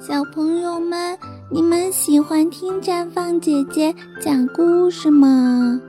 [0.00, 1.18] 小朋友们，
[1.50, 5.80] 你们喜欢听绽放姐姐讲故事吗？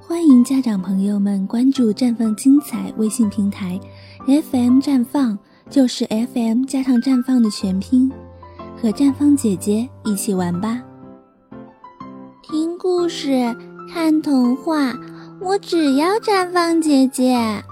[0.00, 3.78] 欢迎家长朋友们关注“绽放精彩”微信平台
[4.24, 5.36] ，FM 绽放
[5.68, 8.08] 就是 FM 加上绽放的全拼，
[8.80, 10.80] 和绽放姐姐一起玩吧。
[12.40, 13.52] 听故事、
[13.92, 14.94] 看童话，
[15.40, 17.64] 我只要绽放姐姐。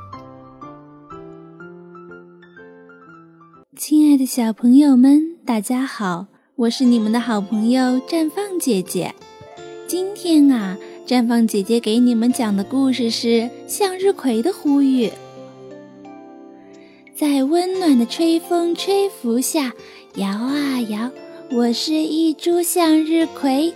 [3.78, 9.14] 亲爱的小朋友们，大家好，我是你们的好朋友绽放姐姐。
[9.86, 15.12] 今天啊，绽放姐姐给你们讲的故事是向日葵的呼吁。
[17.14, 19.72] 在温暖的吹风吹拂下，
[20.16, 21.08] 摇啊摇，
[21.52, 23.72] 我是一株向日葵。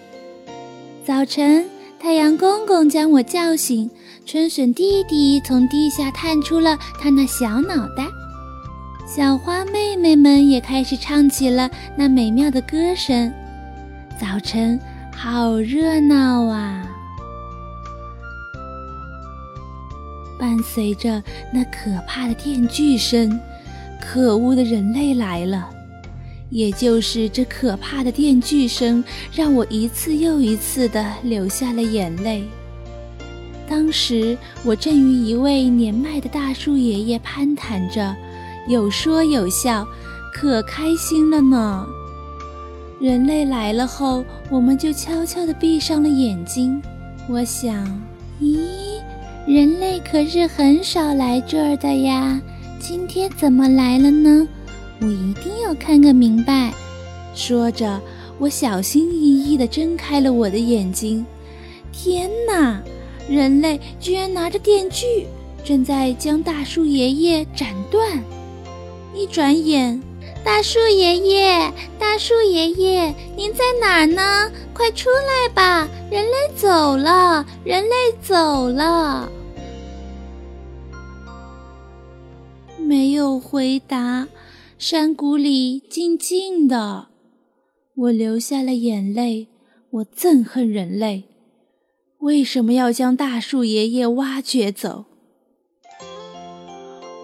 [1.06, 1.64] 早晨，
[2.00, 3.88] 太阳公公将我叫醒，
[4.26, 8.08] 春笋弟弟从地下探出了他那小脑袋。
[9.14, 13.30] 小花妹妹们也开始唱起了那美妙的歌声。
[14.18, 14.80] 早晨
[15.14, 16.82] 好热闹啊！
[20.40, 21.22] 伴随着
[21.52, 23.38] 那可怕的电锯声，
[24.00, 25.68] 可恶的人类来了。
[26.48, 32.44] 也就是这可怕的电锯声，让我一次又一次地流下了眼泪。
[33.68, 38.16] 当时我正与一位年迈的大树爷爷攀谈着。
[38.68, 39.86] 有说有笑，
[40.32, 41.86] 可开心了呢。
[43.00, 46.80] 人类来了后，我们就悄悄地闭上了眼睛。
[47.28, 47.84] 我想，
[48.40, 49.00] 咦，
[49.46, 52.40] 人类可是很少来这儿的呀，
[52.78, 54.46] 今天怎么来了呢？
[55.00, 56.72] 我一定要看个明白。
[57.34, 58.00] 说着，
[58.38, 61.26] 我小心翼翼地睁开了我的眼睛。
[61.90, 62.80] 天哪，
[63.28, 65.26] 人类居然拿着电锯，
[65.64, 68.22] 正在将大树爷爷斩断。
[69.14, 70.00] 一转眼，
[70.42, 74.50] 大树爷爷，大树爷爷，您在哪儿呢？
[74.72, 75.88] 快出来吧！
[76.10, 77.90] 人类走了，人类
[78.22, 79.30] 走了。
[82.78, 84.26] 没有回答，
[84.78, 87.08] 山谷里静静的。
[87.94, 89.48] 我流下了眼泪。
[89.90, 91.24] 我憎恨人类，
[92.20, 95.04] 为什么要将大树爷爷挖掘走？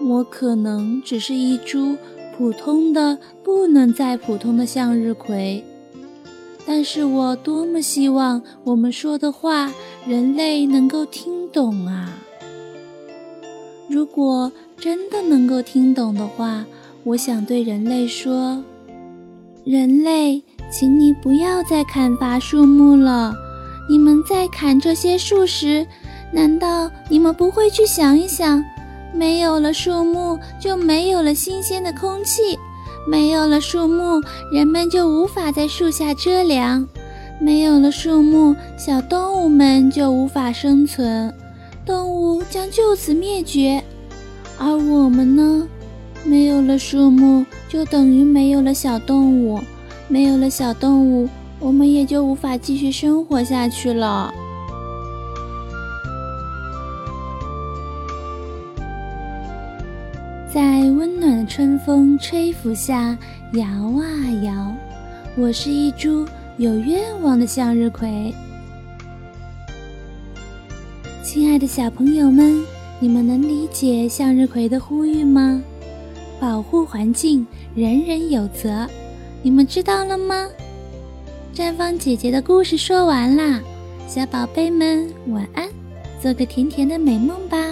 [0.01, 1.97] 我可能只是一株
[2.37, 5.63] 普通的、不能再普通的向日葵，
[6.65, 9.71] 但是我多么希望我们说的话，
[10.07, 12.13] 人类能够听懂啊！
[13.89, 16.65] 如果真的能够听懂的话，
[17.03, 18.63] 我想对人类说：
[19.65, 23.33] 人类，请你不要再砍伐树木了。
[23.89, 25.85] 你们在砍这些树时，
[26.31, 28.63] 难道你们不会去想一想？
[29.13, 32.57] 没有了树木，就没有了新鲜的空气；
[33.07, 34.21] 没有了树木，
[34.51, 36.85] 人们就无法在树下遮凉；
[37.39, 41.33] 没有了树木，小动物们就无法生存，
[41.85, 43.83] 动物将就此灭绝。
[44.57, 45.67] 而我们呢？
[46.25, 49.57] 没有了树木，就等于没有了小动物；
[50.09, 54.33] 没有了小动物，我们也就无法继续生活下去了。
[60.51, 63.15] 在温暖的春风吹拂下，
[63.53, 64.03] 摇啊
[64.43, 64.75] 摇。
[65.37, 66.27] 我是一株
[66.57, 68.33] 有愿望的向日葵。
[71.21, 72.65] 亲爱的小朋友们，
[72.99, 75.61] 你们能理解向日葵的呼吁吗？
[76.39, 77.45] 保护环境，
[77.75, 78.87] 人人有责。
[79.43, 80.47] 你们知道了吗？
[81.53, 83.61] 绽放姐姐的故事说完啦，
[84.07, 85.69] 小宝贝们晚安，
[86.19, 87.68] 做个甜甜的美梦吧。